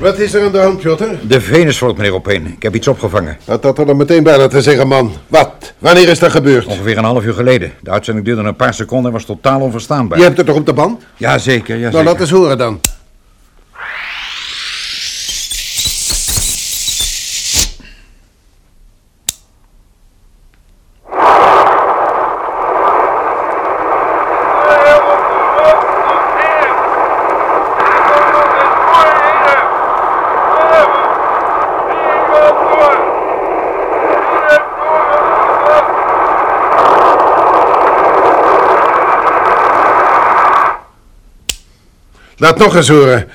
Wat 0.01 0.19
is 0.19 0.35
er 0.35 0.45
aan 0.45 0.53
de 0.53 0.59
hand, 0.59 0.81
Piotr? 0.81 1.05
De 1.29 1.41
Venusvoort, 1.41 1.97
meneer 1.97 2.15
Opeen. 2.15 2.47
Ik 2.47 2.63
heb 2.63 2.75
iets 2.75 2.89
opgevangen. 2.89 3.37
Had 3.45 3.63
dat 3.63 3.79
er 3.79 3.87
dan 3.87 3.97
meteen 3.97 4.23
bijna 4.23 4.49
te 4.49 4.63
zeggen, 4.63 4.89
man. 4.89 5.13
Wat? 5.27 5.73
Wanneer 5.79 6.09
is 6.09 6.19
dat 6.19 6.31
gebeurd? 6.31 6.67
Ongeveer 6.67 6.99
een 6.99 7.05
half 7.05 7.25
uur 7.25 7.33
geleden. 7.35 7.73
De 7.81 7.91
uitzending 7.91 8.27
duurde 8.27 8.43
een 8.43 8.57
paar 8.57 8.75
seconden 8.75 9.07
en 9.07 9.13
was 9.13 9.25
totaal 9.25 9.61
onverstaanbaar. 9.61 10.19
Je 10.19 10.25
hebt 10.25 10.37
het 10.37 10.47
toch 10.47 10.57
op 10.57 10.67
de 10.67 10.73
band? 10.73 11.03
Ja, 11.17 11.39
zeker. 11.39 11.77
Ja, 11.77 11.91
Nou, 11.91 12.05
laat 12.05 12.21
eens 12.21 12.31
horen 12.31 12.59
dan. 12.59 12.81
Laat 42.37 42.59
nog 42.59 42.77
eens 42.77 42.89
horen. 42.89 43.29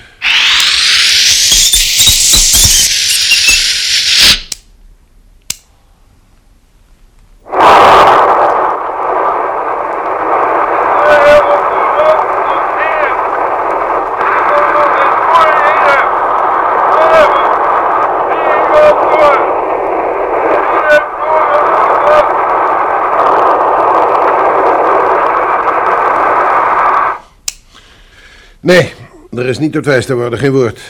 Nee, 28.71 28.93
er 29.31 29.45
is 29.45 29.59
niet 29.59 29.71
tot 29.71 29.85
wijs 29.85 30.05
te 30.05 30.15
worden, 30.15 30.39
geen 30.39 30.51
woord. 30.51 30.81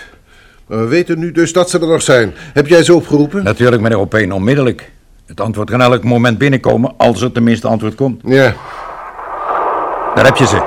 Maar 0.67 0.79
we 0.79 0.88
weten 0.88 1.19
nu 1.19 1.31
dus 1.31 1.53
dat 1.53 1.69
ze 1.69 1.79
er 1.79 1.88
nog 1.88 2.01
zijn. 2.01 2.33
Heb 2.53 2.67
jij 2.67 2.83
ze 2.83 2.93
opgeroepen? 2.93 3.43
Natuurlijk, 3.43 3.81
meneer 3.81 4.00
Opeen, 4.00 4.31
onmiddellijk. 4.31 4.91
Het 5.25 5.41
antwoord 5.41 5.69
kan 5.69 5.81
elk 5.81 6.03
moment 6.03 6.38
binnenkomen, 6.38 6.93
als 6.97 7.21
er 7.21 7.31
tenminste 7.31 7.67
antwoord 7.67 7.95
komt. 7.95 8.21
Ja. 8.25 8.53
Daar 10.15 10.25
heb 10.25 10.35
je 10.35 10.47
ze. 10.47 10.55
We 10.55 10.61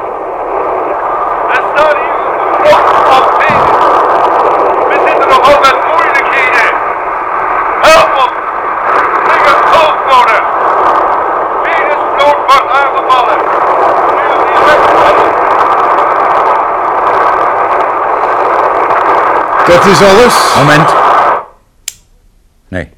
staan 1.73 1.97
hier 1.97 2.17
op 2.23 2.37
de 2.47 2.65
grond 2.65 2.89
van 3.09 3.23
Venus. 3.39 3.83
We 4.89 4.97
zitten 5.07 5.29
nogal 5.29 5.61
met 5.61 5.77
moeilijkheden. 5.91 6.67
Help 7.89 8.11
ons! 8.25 8.37
Dringend 9.27 9.65
hulp 9.75 9.99
nodig. 10.13 10.43
Venus 11.63 12.03
vloot 12.15 12.39
wordt 12.49 12.69
aangevallen. 12.81 13.39
Nu 14.17 14.23
is 14.35 14.43
die 14.47 14.61
wegvallen. 14.67 15.33
Dat 19.85 19.93
is 19.93 20.03
alles? 20.03 20.55
Moment. 20.57 20.95
Nee, 22.69 22.89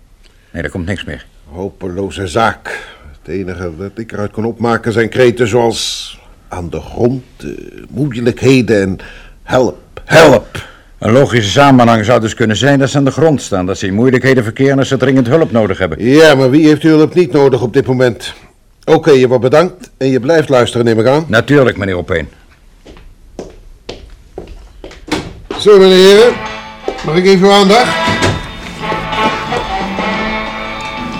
nee, 0.50 0.62
daar 0.62 0.70
komt 0.70 0.86
niks 0.86 1.04
meer. 1.04 1.26
Hopeloze 1.44 2.26
zaak. 2.26 2.80
Het 3.22 3.34
enige 3.34 3.72
dat 3.78 3.90
ik 3.94 4.12
eruit 4.12 4.30
kon 4.30 4.44
opmaken 4.44 4.92
zijn 4.92 5.08
kreten 5.08 5.48
zoals... 5.48 6.18
aan 6.48 6.70
de 6.70 6.80
grond, 6.80 7.24
eh, 7.38 7.48
moeilijkheden 7.88 8.82
en 8.82 8.98
help, 9.42 9.78
help. 10.04 10.64
Een 10.98 11.12
logische 11.12 11.50
samenhang 11.50 12.04
zou 12.04 12.20
dus 12.20 12.34
kunnen 12.34 12.56
zijn 12.56 12.78
dat 12.78 12.90
ze 12.90 12.96
aan 12.96 13.04
de 13.04 13.10
grond 13.10 13.42
staan. 13.42 13.66
Dat 13.66 13.78
ze 13.78 13.86
in 13.86 13.94
moeilijkheden 13.94 14.44
verkeren 14.44 14.78
en 14.78 14.86
ze 14.86 14.96
dringend 14.96 15.26
hulp 15.26 15.52
nodig 15.52 15.78
hebben. 15.78 16.04
Ja, 16.04 16.34
maar 16.34 16.50
wie 16.50 16.66
heeft 16.66 16.82
hulp 16.82 17.14
niet 17.14 17.32
nodig 17.32 17.62
op 17.62 17.72
dit 17.72 17.86
moment? 17.86 18.34
Oké, 18.84 19.10
je 19.10 19.28
wordt 19.28 19.42
bedankt 19.42 19.90
en 19.96 20.08
je 20.08 20.20
blijft 20.20 20.48
luisteren, 20.48 20.86
neem 20.86 20.98
ik 20.98 21.06
aan. 21.06 21.24
Natuurlijk, 21.28 21.76
meneer 21.76 21.96
Opeen. 21.96 22.28
Zo, 25.58 25.78
meneer. 25.78 26.54
Mag 27.04 27.14
ik 27.14 27.26
even 27.26 27.46
uw 27.46 27.52
aandacht? 27.52 27.88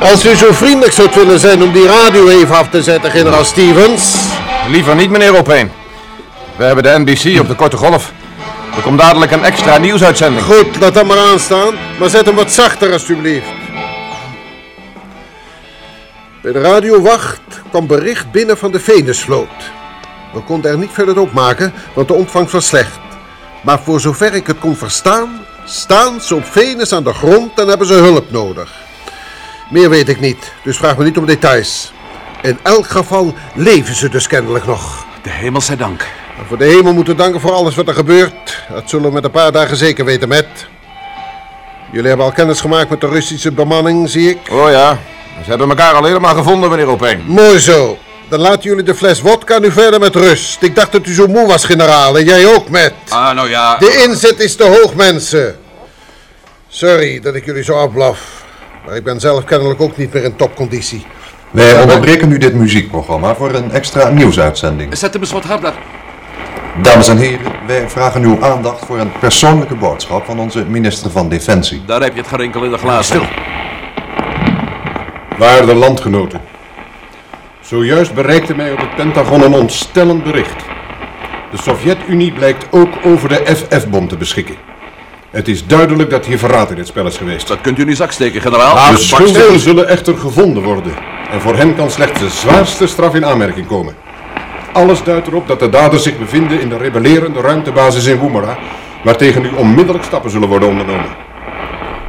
Als 0.01 0.25
u 0.25 0.35
zo 0.35 0.53
vriendelijk 0.53 0.93
zou 0.93 1.09
willen 1.15 1.39
zijn 1.39 1.63
om 1.63 1.73
die 1.73 1.87
radio 1.87 2.29
even 2.29 2.57
af 2.57 2.69
te 2.69 2.83
zetten, 2.83 3.11
generaal 3.11 3.45
Stevens. 3.45 4.15
Liever 4.69 4.95
niet, 4.95 5.11
meneer 5.11 5.37
Opeen. 5.37 5.71
We 6.57 6.65
hebben 6.65 6.85
de 6.85 6.99
NBC 6.99 7.41
op 7.41 7.49
de 7.49 7.55
korte 7.55 7.77
golf. 7.77 8.13
Er 8.77 8.83
komt 8.83 8.99
dadelijk 8.99 9.33
een 9.33 9.45
extra 9.45 9.79
nieuwsuitzending. 9.79 10.45
Goed, 10.45 10.81
laat 10.81 10.95
dat 10.95 11.07
maar 11.07 11.19
aanstaan. 11.19 11.75
Maar 11.99 12.09
zet 12.09 12.27
hem 12.27 12.35
wat 12.35 12.53
zachter, 12.53 12.93
alstublieft. 12.93 13.47
Bij 16.43 16.53
de 16.53 16.61
radiowacht 16.61 17.41
kwam 17.71 17.87
bericht 17.87 18.31
binnen 18.31 18.59
van 18.59 18.71
de 18.73 18.81
Venusvloot. 18.81 19.71
We 20.33 20.41
konden 20.41 20.71
er 20.71 20.79
niet 20.79 20.93
verder 20.93 21.21
opmaken, 21.21 21.73
want 21.95 22.09
de 22.09 22.15
ontvangst 22.15 22.53
was 22.53 22.67
slecht. 22.67 22.99
Maar 23.63 23.79
voor 23.79 24.01
zover 24.01 24.35
ik 24.35 24.47
het 24.47 24.59
kon 24.59 24.77
verstaan, 24.77 25.46
staan 25.67 26.21
ze 26.21 26.35
op 26.35 26.45
Venus 26.45 26.93
aan 26.93 27.05
de 27.05 27.13
grond 27.13 27.59
en 27.61 27.69
hebben 27.69 27.87
ze 27.87 27.95
hulp 27.95 28.31
nodig. 28.31 28.75
Meer 29.71 29.91
weet 29.91 30.09
ik 30.09 30.21
niet, 30.21 30.53
dus 30.63 30.77
vraag 30.77 30.97
me 30.97 31.05
niet 31.05 31.19
om 31.19 31.27
details. 31.27 31.93
In 32.43 32.59
elk 32.63 32.87
geval 32.87 33.35
leven 33.55 33.95
ze 33.95 34.09
dus 34.09 34.27
kennelijk 34.27 34.67
nog. 34.67 35.07
De 35.23 35.31
hemel 35.31 35.61
zij 35.61 35.77
dank. 35.77 36.01
En 36.39 36.47
voor 36.49 36.59
de 36.59 36.65
hemel 36.65 36.93
moeten 36.93 37.17
danken 37.17 37.41
voor 37.41 37.53
alles 37.53 37.75
wat 37.75 37.89
er 37.89 37.95
gebeurt. 37.95 38.65
Dat 38.73 38.83
zullen 38.91 39.07
we 39.07 39.13
met 39.13 39.25
een 39.25 39.31
paar 39.31 39.53
dagen 39.53 39.77
zeker 39.77 40.05
weten, 40.05 40.29
met. 40.29 40.47
Jullie 41.93 42.09
hebben 42.09 42.27
al 42.27 42.33
kennis 42.33 42.61
gemaakt 42.61 42.91
met 42.91 43.01
de 43.01 43.09
Russische 43.09 43.53
bemanning, 43.53 44.09
zie 44.09 44.31
ik. 44.31 44.39
Oh 44.51 44.71
ja, 44.71 44.99
ze 45.43 45.49
hebben 45.49 45.69
elkaar 45.69 45.95
al 45.95 46.05
helemaal 46.05 46.35
gevonden, 46.35 46.71
meneer 46.71 46.87
Opeen. 46.87 47.23
Mooi 47.27 47.59
zo. 47.59 47.99
Dan 48.29 48.41
laten 48.41 48.63
jullie 48.63 48.85
de 48.85 48.95
fles 48.95 49.21
wodka 49.21 49.59
nu 49.59 49.73
verder 49.73 50.01
met 50.01 50.15
rust. 50.15 50.63
Ik 50.63 50.75
dacht 50.75 50.93
dat 50.93 51.07
u 51.07 51.15
zo 51.15 51.27
moe 51.27 51.47
was, 51.47 51.65
generaal. 51.65 52.19
En 52.19 52.25
jij 52.25 52.47
ook, 52.47 52.69
met. 52.69 52.95
Ah, 53.09 53.35
nou 53.35 53.49
ja. 53.49 53.77
De 53.77 54.03
inzet 54.09 54.41
is 54.41 54.57
te 54.57 54.65
hoog, 54.65 54.95
mensen. 54.95 55.57
Sorry 56.69 57.21
dat 57.21 57.35
ik 57.35 57.45
jullie 57.45 57.65
zo 57.65 57.73
afblaf. 57.73 58.45
Maar 58.87 58.97
ik 58.97 59.05
ben 59.05 59.21
zelf 59.21 59.45
kennelijk 59.45 59.81
ook 59.81 59.97
niet 59.97 60.13
meer 60.13 60.25
in 60.25 60.37
topconditie. 60.37 61.07
Wij 61.51 61.81
onderbreken 61.81 62.29
nu 62.29 62.39
dit 62.39 62.55
muziekprogramma 62.55 63.35
voor 63.35 63.55
een 63.55 63.71
extra 63.71 64.09
nieuwsuitzending. 64.09 64.97
Zet 64.97 65.13
hem 65.13 65.23
eens 65.23 65.33
wat 65.33 65.45
harder. 65.45 65.75
Dames 66.83 67.09
en 67.09 67.17
heren, 67.17 67.53
wij 67.67 67.89
vragen 67.89 68.23
uw 68.23 68.45
aandacht 68.45 68.85
voor 68.85 68.99
een 68.99 69.13
persoonlijke 69.21 69.75
boodschap 69.75 70.25
van 70.25 70.39
onze 70.39 70.65
minister 70.65 71.11
van 71.11 71.29
Defensie. 71.29 71.83
Daar 71.87 72.03
heb 72.03 72.15
je 72.15 72.21
het 72.21 72.29
gerinkel 72.29 72.65
in 72.65 72.71
de 72.71 72.79
glazen. 72.79 73.29
Waarde 75.39 75.75
landgenoten. 75.75 76.41
Zojuist 77.67 78.15
bereikte 78.15 78.55
mij 78.55 78.73
op 78.73 78.79
het 78.79 78.95
Pentagon 78.97 79.43
een 79.43 79.55
ontstellend 79.55 80.23
bericht. 80.23 80.65
De 81.51 81.57
Sovjet-Unie 81.63 82.33
blijkt 82.33 82.67
ook 82.71 82.89
over 83.05 83.29
de 83.29 83.43
FF-bom 83.45 84.09
te 84.09 84.17
beschikken. 84.17 84.55
Het 85.31 85.49
is 85.49 85.67
duidelijk 85.67 86.11
dat 86.11 86.27
hier 86.27 86.39
verraad 86.39 86.71
in 86.71 86.79
het 86.79 86.87
spel 86.87 87.07
is 87.07 87.17
geweest. 87.17 87.49
Dat 87.49 87.61
kunt 87.61 87.79
u 87.79 87.83
in 87.83 87.89
uw 87.89 87.95
zak 87.95 88.13
steken, 88.13 88.41
generaal. 88.41 88.93
De 88.93 88.99
schuldigen 88.99 89.59
zullen 89.59 89.89
echter 89.89 90.17
gevonden 90.17 90.63
worden. 90.63 90.93
En 91.31 91.41
voor 91.41 91.57
hen 91.57 91.77
kan 91.77 91.91
slechts 91.91 92.21
de 92.21 92.29
zwaarste 92.29 92.87
straf 92.87 93.15
in 93.15 93.25
aanmerking 93.25 93.67
komen. 93.67 93.95
Alles 94.73 95.03
duidt 95.03 95.27
erop 95.27 95.49
dat 95.49 95.61
de 95.61 95.69
daders 95.69 96.03
zich 96.03 96.19
bevinden 96.19 96.61
in 96.61 96.69
de 96.69 96.77
rebellerende 96.77 97.41
ruimtebasis 97.41 98.07
in 98.07 98.19
Woomera, 98.19 98.59
waartegen 99.05 99.43
nu 99.43 99.51
onmiddellijk 99.57 100.05
stappen 100.05 100.31
zullen 100.31 100.49
worden 100.49 100.69
ondernomen. 100.69 101.11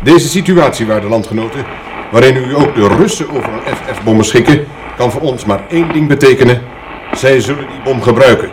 Deze 0.03 0.27
situatie, 0.27 0.85
waarde 0.85 1.07
landgenoten, 1.07 1.65
waarin 2.11 2.35
u 2.35 2.55
ook 2.55 2.75
de 2.75 2.87
Russen 2.87 3.29
over 3.29 3.53
een 3.53 3.75
FF-bom 3.75 4.17
beschikken, 4.17 4.65
kan 4.97 5.11
voor 5.11 5.21
ons 5.21 5.45
maar 5.45 5.61
één 5.69 5.93
ding 5.93 6.07
betekenen. 6.07 6.61
Zij 7.13 7.39
zullen 7.39 7.67
die 7.67 7.81
bom 7.83 8.01
gebruiken. 8.01 8.49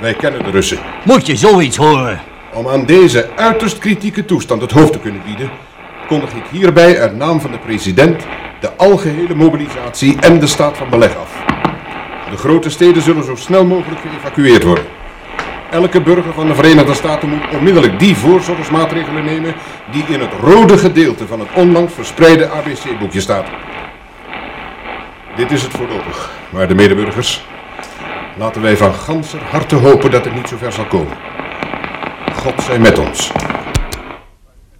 Wij 0.00 0.14
kennen 0.14 0.44
de 0.44 0.50
Russen. 0.50 0.78
Moet 1.04 1.26
je 1.26 1.36
zoiets 1.36 1.76
horen? 1.76 2.20
Om 2.52 2.68
aan 2.68 2.84
deze 2.84 3.28
uiterst 3.36 3.78
kritieke 3.78 4.24
toestand 4.24 4.60
het 4.60 4.72
hoofd 4.72 4.92
te 4.92 4.98
kunnen 4.98 5.22
bieden, 5.24 5.50
kondig 6.08 6.32
ik 6.32 6.44
hierbij 6.50 6.98
er 6.98 7.14
naam 7.14 7.40
van 7.40 7.50
de 7.50 7.58
president 7.58 8.22
de 8.60 8.76
algehele 8.76 9.34
mobilisatie 9.34 10.16
en 10.20 10.40
de 10.40 10.46
staat 10.46 10.76
van 10.76 10.90
beleg 10.90 11.16
af. 11.16 11.44
De 12.30 12.36
grote 12.36 12.70
steden 12.70 13.02
zullen 13.02 13.24
zo 13.24 13.34
snel 13.34 13.64
mogelijk 13.64 14.00
geëvacueerd 14.00 14.62
worden. 14.62 14.84
Elke 15.74 16.00
burger 16.00 16.32
van 16.32 16.46
de 16.46 16.54
Verenigde 16.54 16.94
Staten 16.94 17.28
moet 17.28 17.48
onmiddellijk 17.52 17.98
die 17.98 18.16
voorzorgsmaatregelen 18.16 19.24
nemen 19.24 19.54
die 19.90 20.04
in 20.06 20.20
het 20.20 20.32
rode 20.40 20.78
gedeelte 20.78 21.26
van 21.26 21.40
het 21.40 21.48
onlangs 21.54 21.94
verspreide 21.94 22.48
ABC-boekje 22.48 23.20
staat. 23.20 23.46
Dit 25.36 25.50
is 25.50 25.62
het 25.62 25.72
voorlopig, 25.72 26.30
maar 26.50 26.68
de 26.68 26.74
medeburgers, 26.74 27.44
laten 28.36 28.62
wij 28.62 28.76
van 28.76 28.94
ganser 28.94 29.40
harte 29.50 29.74
hopen 29.74 30.10
dat 30.10 30.24
het 30.24 30.34
niet 30.34 30.48
zo 30.48 30.56
ver 30.56 30.72
zal 30.72 30.84
komen. 30.84 31.16
God 32.34 32.62
zij 32.62 32.78
met 32.78 32.98
ons. 32.98 33.32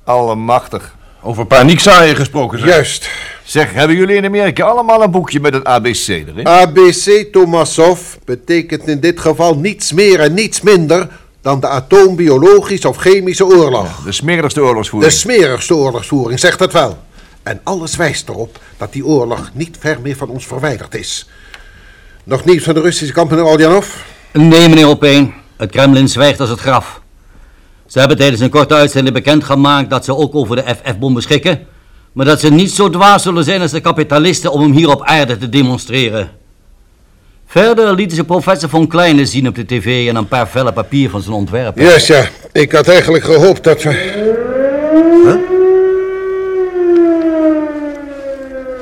Allemachtig. 0.05 0.95
Over 1.27 1.47
paniekzaaien 1.47 2.17
gesproken, 2.17 2.59
zeg. 2.59 2.69
Juist. 2.69 3.09
Zeg, 3.45 3.73
hebben 3.73 3.97
jullie 3.97 4.17
in 4.17 4.25
Amerika 4.25 4.65
allemaal 4.65 5.03
een 5.03 5.11
boekje 5.11 5.41
met 5.41 5.55
het 5.55 5.65
ABC 5.65 6.07
erin? 6.09 6.47
ABC 6.47 7.29
Tomasov 7.33 8.01
betekent 8.25 8.89
in 8.89 9.01
dit 9.01 9.21
geval 9.21 9.57
niets 9.57 9.93
meer 9.93 10.21
en 10.21 10.35
niets 10.35 10.61
minder 10.61 11.09
dan 11.43 11.61
de 11.61 11.69
atoombiologische 11.69 12.89
of 12.89 12.97
chemische 12.97 13.47
oorlog. 13.47 14.05
De 14.05 14.13
smerigste 14.13 14.61
De 14.61 14.67
oorlogsvoering. 14.67 15.13
smerigste 15.13 15.75
oorlogsvoering, 15.75 16.41
zegt 16.41 16.59
het 16.61 16.73
wel. 16.73 16.99
En 17.43 17.61
alles 17.63 17.97
wijst 17.97 18.29
erop 18.29 18.59
dat 18.77 18.93
die 18.93 19.07
oorlog 19.07 19.51
niet 19.55 19.77
ver 19.81 19.99
meer 20.03 20.17
van 20.17 20.29
ons 20.29 20.47
verwijderd 20.47 20.95
is. 20.95 21.29
Nog 22.25 22.45
nieuws 22.45 22.65
van 22.65 22.75
de 22.75 22.81
Russische 22.81 23.15
kamp, 23.15 23.31
meneer 23.31 23.45
Oljanov? 23.45 23.87
Nee, 24.33 24.69
meneer 24.69 24.87
Opeen. 24.87 25.35
Het 25.57 25.71
Kremlin 25.71 26.09
zwijgt 26.09 26.41
als 26.41 26.51
het 26.51 26.61
graf. 26.61 27.01
Ze 27.95 28.01
hebben 28.01 28.19
tijdens 28.19 28.41
een 28.41 28.51
korte 28.51 28.75
uitzending 28.75 29.15
bekendgemaakt 29.15 29.91
dat 29.91 30.05
ze 30.05 30.17
ook 30.17 30.35
over 30.35 30.57
de 30.57 30.63
FF-bom 30.63 31.15
beschikken. 31.15 31.67
Maar 32.13 32.27
dat 32.27 32.41
ze 32.41 32.51
niet 32.51 32.71
zo 32.71 32.91
dwaas 32.91 33.23
zullen 33.23 33.45
zijn 33.45 33.61
als 33.61 33.71
de 33.71 33.81
kapitalisten 33.81 34.53
om 34.53 34.61
hem 34.61 34.73
hier 34.73 34.91
op 34.91 35.05
aarde 35.05 35.39
te 35.39 35.49
demonstreren. 35.49 36.31
Verder 37.47 37.95
lieten 37.95 38.17
ze 38.17 38.25
professor 38.25 38.69
von 38.69 38.89
Kleine 38.89 39.27
zien 39.27 39.49
op 39.49 39.55
de 39.55 39.67
tv 39.67 40.09
en 40.09 40.17
een 40.17 40.29
paar 40.29 40.49
vellen 40.49 40.73
papier 40.73 41.11
van 41.11 41.21
zijn 41.21 41.35
ontwerp. 41.35 41.79
Yes, 41.79 42.07
ja. 42.07 42.25
Ik 42.53 42.73
had 42.73 42.89
eigenlijk 42.89 43.25
gehoopt 43.25 43.65
dat 43.65 43.83
we... 43.83 43.91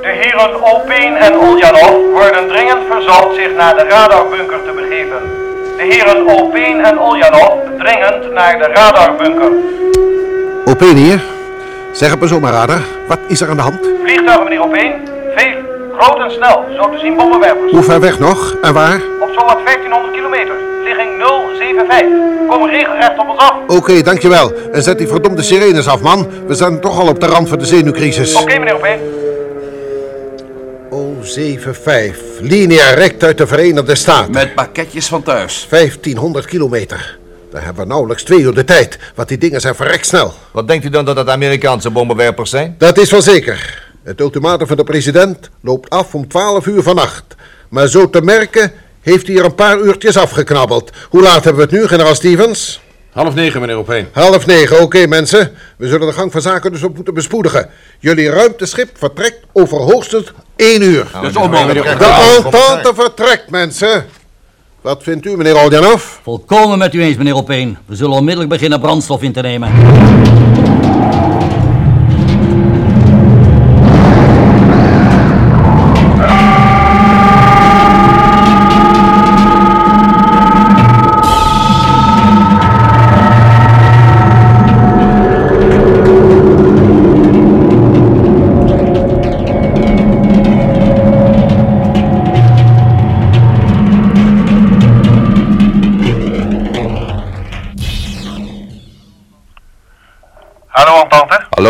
De 0.01 0.19
heren 0.23 0.75
Opeen 0.75 1.17
en 1.17 1.33
Ulyanov 1.33 2.13
worden 2.13 2.49
dringend 2.49 2.83
verzocht 2.91 3.35
zich 3.35 3.57
naar 3.57 3.77
de 3.77 3.85
radarbunker 3.89 4.61
te 4.65 4.73
begeven. 4.75 5.21
De 5.77 5.95
heren 5.95 6.29
Opeen 6.41 6.85
en 6.85 6.99
Oljanov 6.99 7.72
dringend 7.85 8.33
naar 8.33 8.59
de 8.59 8.65
radarbunker. 8.75 9.53
Opeen 10.65 10.97
hier. 10.97 11.23
Zeg 11.93 12.11
het 12.11 12.21
me 12.21 12.27
zomaar, 12.27 12.53
radar. 12.53 12.81
Wat 13.07 13.19
is 13.29 13.41
er 13.41 13.49
aan 13.49 13.57
de 13.57 13.63
hand? 13.63 13.89
Vliegtuigen, 14.03 14.45
meneer 14.45 14.63
Opeen. 14.63 14.93
Veel, 15.37 15.57
groot 15.99 16.19
en 16.19 16.31
snel. 16.31 16.65
Zo 16.77 16.91
te 16.91 16.99
zien 16.99 17.17
bommenwerpers. 17.17 17.73
Hoe 17.73 17.83
ver 17.83 18.01
weg 18.01 18.19
nog? 18.19 18.57
En 18.63 18.73
waar? 18.73 19.01
Op 19.21 19.31
zowat 19.39 19.59
1500 19.65 20.15
kilometer. 20.15 20.55
Ligging 20.85 21.11
075. 21.59 22.09
Komen 22.49 22.71
regelrecht 22.71 23.19
op 23.19 23.29
ons 23.29 23.39
af. 23.39 23.55
Oké, 23.67 24.03
dankjewel. 24.03 24.53
En 24.73 24.83
zet 24.83 24.99
die 24.99 25.09
verdomde 25.09 25.43
sirenes 25.43 25.89
af, 25.89 26.01
man. 26.01 26.29
We 26.47 26.55
zijn 26.55 26.81
toch 26.81 27.01
al 27.01 27.09
op 27.09 27.21
de 27.21 27.27
rand 27.27 27.49
van 27.49 27.59
de 27.59 27.65
zenuwcrisis. 27.65 28.35
Oké, 28.35 28.59
meneer 28.59 28.75
Opeen. 28.75 29.01
O75. 30.91 32.41
Linea 32.41 32.95
rect 32.95 33.25
uit 33.25 33.39
de 33.39 33.47
Verenigde 33.47 33.95
Staten. 33.95 34.33
Met 34.33 34.55
pakketjes 34.55 35.07
van 35.07 35.23
thuis. 35.23 35.67
1500 35.71 36.47
kilometer. 36.47 37.21
Daar 37.53 37.65
hebben 37.65 37.83
we 37.83 37.89
nauwelijks 37.89 38.23
twee 38.23 38.41
uur 38.41 38.55
de 38.55 38.65
tijd, 38.65 38.99
want 39.15 39.29
die 39.29 39.39
dingen 39.39 39.61
zijn 39.61 39.75
verrekt 39.75 40.07
snel. 40.07 40.35
Wat 40.51 40.69
denkt 40.69 40.85
u 40.85 40.89
dan 40.89 41.05
dat 41.05 41.17
het 41.17 41.29
Amerikaanse 41.29 41.91
bommenwerpers 41.91 42.51
zijn? 42.51 42.75
Dat 42.79 42.99
is 42.99 43.11
wel 43.11 43.23
zeker. 43.23 43.89
Het 44.03 44.21
ultimatum 44.21 44.67
van 44.67 44.77
de 44.77 44.85
president 44.85 45.51
loopt 45.61 45.91
af 45.91 46.15
om 46.15 46.29
12 46.29 46.67
uur 46.67 46.83
vannacht. 46.83 47.25
Maar 47.69 47.89
zo 47.89 48.11
te 48.11 48.21
merken 48.21 48.73
heeft 49.01 49.27
hij 49.27 49.37
er 49.37 49.45
een 49.45 49.55
paar 49.55 49.79
uurtjes 49.79 50.17
afgeknabbeld. 50.17 50.91
Hoe 51.11 51.23
laat 51.23 51.45
hebben 51.45 51.69
we 51.69 51.71
het 51.71 51.81
nu, 51.81 51.89
generaal 51.89 52.15
Stevens? 52.15 52.81
Half 53.11 53.35
negen, 53.35 53.61
meneer 53.61 53.77
Opeen. 53.77 54.09
Half 54.13 54.47
negen, 54.47 54.81
oké 54.81 55.07
mensen. 55.07 55.53
We 55.77 55.89
zullen 55.89 56.07
de 56.07 56.13
gang 56.13 56.33
van 56.33 56.41
zaken 56.41 56.73
dus 56.73 56.83
op 56.83 56.95
moeten 56.95 57.15
bespoedigen. 57.15 57.69
Jullie 57.99 58.31
ruimteschip 58.31 58.89
vertrekt 58.99 59.39
over 59.53 59.79
hoogstens 59.79 60.33
één 60.57 60.83
uur. 60.83 61.07
Dat 61.13 61.31
is 61.31 61.37
onmogelijk. 61.37 61.99
De 61.99 62.05
entente 62.45 62.93
vertrekt, 62.95 63.51
mensen. 63.51 64.05
Wat 64.83 65.03
vindt 65.03 65.27
u, 65.27 65.37
meneer 65.37 65.57
Oljanov? 65.57 66.19
Volkomen 66.23 66.79
met 66.79 66.95
u 66.95 67.03
eens, 67.03 67.17
meneer 67.17 67.35
Opeen. 67.35 67.79
We 67.87 67.97
zullen 67.97 68.17
onmiddellijk 68.17 68.51
beginnen 68.51 68.81
brandstof 68.81 69.23
in 69.23 69.33
te 69.33 69.41
nemen. 69.41 69.71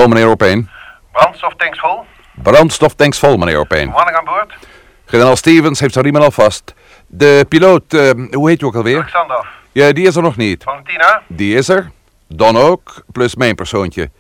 Meneer 0.09 0.27
Opeen. 0.27 0.69
Brandstoftanks 1.13 1.79
vol. 1.79 2.05
Brandstoftanks 2.35 3.19
vol, 3.19 3.37
meneer 3.37 3.59
Opeen. 3.59 3.91
Wanneer 3.91 4.19
aan 4.19 4.25
boord? 4.25 4.55
Generaal 5.05 5.37
Stevens 5.37 5.81
heeft 5.81 5.93
zijn 5.93 6.05
riemen 6.05 6.23
al 6.23 6.31
vast. 6.31 6.75
De 7.07 7.47
piloot, 7.49 7.95
eh, 7.95 8.11
hoe 8.31 8.49
heet 8.49 8.63
u 8.63 8.65
ook 8.67 8.75
alweer? 8.75 8.97
Alexander. 8.97 9.47
Ja, 9.73 9.93
die 9.93 10.07
is 10.07 10.17
er 10.17 10.23
nog 10.23 10.37
niet. 10.37 10.63
Valentina. 10.63 11.23
Die 11.27 11.57
is 11.57 11.69
er. 11.69 11.91
Don 12.29 12.57
ook, 12.57 13.05
plus 13.13 13.35
mijn 13.35 13.55
persoontje. 13.55 14.11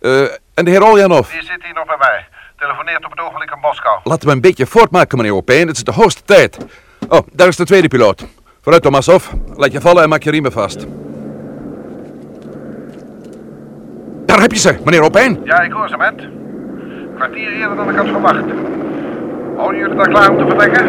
Eh, 0.00 0.20
en 0.54 0.64
de 0.64 0.70
heer 0.70 0.82
Oljanov. 0.82 1.30
Die 1.30 1.42
zit 1.42 1.64
hier 1.64 1.74
nog 1.74 1.86
bij 1.86 1.96
mij. 1.98 2.26
Telefoneert 2.58 3.04
op 3.04 3.10
het 3.10 3.20
ogenblik 3.20 3.50
in 3.50 3.58
Moskou. 3.58 4.00
Laten 4.04 4.28
we 4.28 4.34
een 4.34 4.40
beetje 4.40 4.66
voortmaken, 4.66 5.16
meneer 5.16 5.34
Opeen. 5.34 5.66
Het 5.66 5.76
is 5.76 5.84
de 5.84 5.92
hoogste 5.92 6.22
tijd. 6.24 6.58
Oh, 7.08 7.26
daar 7.32 7.48
is 7.48 7.56
de 7.56 7.64
tweede 7.64 7.88
piloot. 7.88 8.26
Vooruit, 8.62 8.82
Tomasov. 8.82 9.26
Laat 9.54 9.72
je 9.72 9.80
vallen 9.80 10.02
en 10.02 10.08
maak 10.08 10.22
je 10.22 10.30
riemen 10.30 10.52
vast. 10.52 10.86
Daar 14.30 14.40
heb 14.40 14.52
je 14.52 14.58
ze, 14.58 14.76
meneer 14.84 15.02
Opeen. 15.02 15.40
Ja, 15.44 15.60
ik 15.60 15.72
hoor 15.72 15.88
ze, 15.88 15.96
met. 15.96 16.14
Kwartier 17.16 17.52
eerder 17.52 17.76
dan 17.76 17.88
ik 17.88 17.96
had 17.96 18.06
verwacht. 18.06 18.44
Houden 19.56 19.80
jullie 19.80 19.96
daar 19.96 20.08
klaar 20.08 20.30
om 20.30 20.38
te 20.38 20.44
vertrekken? 20.46 20.84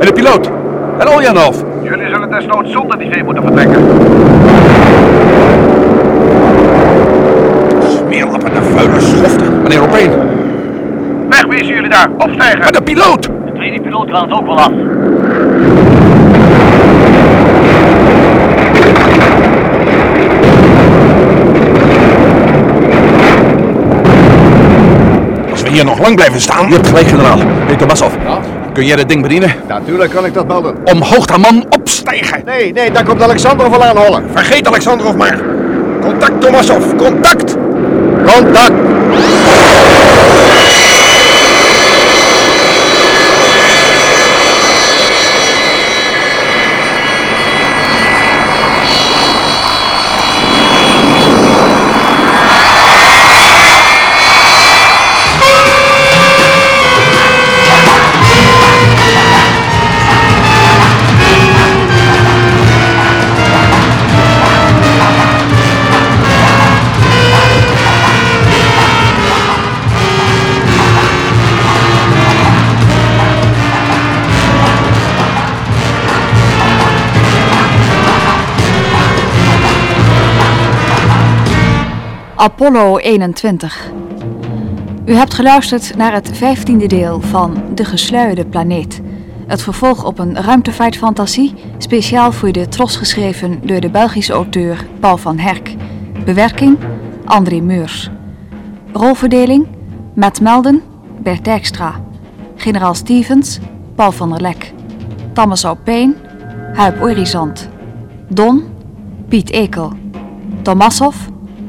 En 0.00 0.06
de 0.06 0.12
piloot. 0.12 0.50
En 0.98 1.08
Oljanov. 1.08 1.62
Jullie 1.82 2.08
zullen 2.08 2.30
desnoods 2.30 2.72
zonder 2.72 2.98
die 2.98 3.10
vee 3.12 3.24
moeten 3.24 3.42
vertrekken. 3.42 3.82
Smeerlappen 7.82 8.52
en 8.54 8.62
vuile 8.62 9.00
schoften. 9.00 9.62
Meneer 9.62 9.82
Opeen. 9.82 10.10
Wegwezen 11.28 11.74
jullie 11.74 11.90
daar, 11.90 12.08
opstijgen. 12.18 12.62
En 12.62 12.72
de 12.72 12.82
piloot. 12.82 13.22
De 13.22 13.52
tweede 13.54 13.80
piloot 13.80 14.10
het 14.10 14.32
ook 14.32 14.46
wel 14.46 14.58
af. 14.58 14.72
Hier 25.72 25.84
nog 25.84 25.98
lang 25.98 26.16
blijven 26.16 26.40
staan... 26.40 26.68
Je 26.68 26.74
hebt 26.74 26.86
gelijk, 26.86 27.08
generaal. 27.08 27.38
Heer 27.66 27.76
Tomasov. 27.76 28.12
Kun 28.72 28.86
jij 28.86 28.96
dat 28.96 29.08
ding 29.08 29.22
bedienen? 29.22 29.54
Natuurlijk 29.68 30.10
kan 30.10 30.24
ik 30.24 30.34
dat 30.34 30.46
melden. 30.46 30.76
Omhoog 30.84 31.26
dan, 31.26 31.40
man. 31.40 31.64
Opstijgen. 31.68 32.42
Nee, 32.44 32.72
nee, 32.72 32.90
daar 32.90 33.04
komt 33.04 33.22
Alexandrov 33.22 33.74
al 33.74 33.84
aanhollen. 33.84 34.24
Vergeet 34.34 34.66
Alexandrov 34.66 35.14
maar. 35.14 35.38
Contact, 36.00 36.40
Tomasov. 36.40 36.84
Contact. 36.96 37.56
Contact. 38.26 38.72
Apollo 82.42 82.96
21. 82.98 83.90
U 85.04 85.14
hebt 85.14 85.34
geluisterd 85.34 85.96
naar 85.96 86.12
het 86.12 86.30
vijftiende 86.36 86.86
deel 86.86 87.20
van 87.20 87.62
De 87.74 87.84
Gesluierde 87.84 88.46
Planeet. 88.46 89.00
Het 89.46 89.62
vervolg 89.62 90.04
op 90.04 90.18
een 90.18 90.42
ruimtevaartfantasie, 90.42 91.54
speciaal 91.78 92.32
voor 92.32 92.52
de 92.52 92.68
Tros 92.68 92.96
geschreven 92.96 93.60
door 93.66 93.80
de 93.80 93.90
Belgische 93.90 94.32
auteur 94.32 94.86
Paul 95.00 95.16
van 95.16 95.38
Herk. 95.38 95.74
Bewerking 96.24 96.78
André 97.24 97.60
Meurs. 97.60 98.10
Rolverdeling 98.92 99.66
Matt 100.14 100.40
Melden, 100.40 100.82
Bert 101.18 101.44
Dijkstra. 101.44 102.00
Generaal 102.56 102.94
Stevens, 102.94 103.58
Paul 103.94 104.12
van 104.12 104.30
der 104.30 104.40
Lek. 104.40 104.72
Thomas 105.32 105.64
Opeen, 105.64 106.16
Huip 106.72 107.02
Orizont. 107.02 107.68
Don, 108.28 108.64
Piet 109.28 109.50
Ekel. 109.50 109.92
Tomassov, 110.62 111.16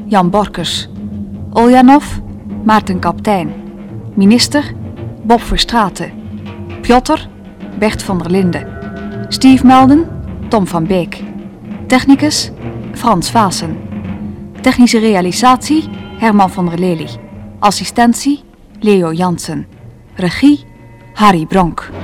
Jan 0.06 0.30
Borkers. 0.30 0.88
Oljanov, 1.52 2.04
Maarten 2.64 3.00
Kaptein. 3.00 3.54
Minister, 4.14 4.74
Bob 5.22 5.40
Verstraeten. 5.40 6.12
Piotr, 6.80 7.28
Bert 7.78 8.02
van 8.02 8.18
der 8.18 8.30
Linden. 8.30 8.66
Steve 9.28 9.66
Melden, 9.66 10.06
Tom 10.48 10.66
van 10.66 10.86
Beek. 10.86 11.22
Technicus, 11.86 12.50
Frans 12.92 13.30
Vaassen. 13.30 13.76
Technische 14.60 14.98
realisatie, 14.98 15.84
Herman 16.18 16.50
van 16.50 16.68
der 16.68 16.78
Lely. 16.78 17.08
Assistentie, 17.58 18.42
Leo 18.80 19.12
Jansen. 19.12 19.66
Regie, 20.16 20.64
Harry 21.14 21.46
Bronk. 21.46 22.03